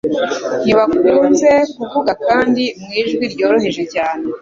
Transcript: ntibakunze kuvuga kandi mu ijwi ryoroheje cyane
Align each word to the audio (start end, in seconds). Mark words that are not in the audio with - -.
ntibakunze 0.63 1.49
kuvuga 1.77 2.11
kandi 2.27 2.63
mu 2.81 2.89
ijwi 3.01 3.23
ryoroheje 3.33 3.83
cyane 3.93 4.23